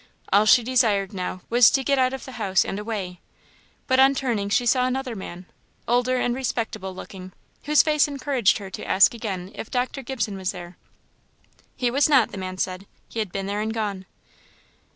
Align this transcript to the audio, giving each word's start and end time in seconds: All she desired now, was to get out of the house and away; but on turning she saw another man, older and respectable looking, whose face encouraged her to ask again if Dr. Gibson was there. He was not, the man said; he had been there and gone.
All 0.33 0.47
she 0.47 0.63
desired 0.63 1.13
now, 1.13 1.41
was 1.47 1.69
to 1.69 1.83
get 1.83 1.99
out 1.99 2.11
of 2.11 2.25
the 2.25 2.31
house 2.31 2.65
and 2.65 2.79
away; 2.79 3.19
but 3.85 3.99
on 3.99 4.15
turning 4.15 4.49
she 4.49 4.65
saw 4.65 4.87
another 4.87 5.15
man, 5.15 5.45
older 5.87 6.17
and 6.17 6.33
respectable 6.33 6.95
looking, 6.95 7.33
whose 7.65 7.83
face 7.83 8.07
encouraged 8.07 8.57
her 8.57 8.71
to 8.71 8.87
ask 8.87 9.13
again 9.13 9.51
if 9.53 9.69
Dr. 9.69 10.01
Gibson 10.01 10.37
was 10.37 10.53
there. 10.53 10.75
He 11.75 11.91
was 11.91 12.09
not, 12.09 12.31
the 12.31 12.39
man 12.39 12.57
said; 12.57 12.87
he 13.09 13.19
had 13.19 13.31
been 13.31 13.45
there 13.45 13.61
and 13.61 13.75
gone. 13.75 14.07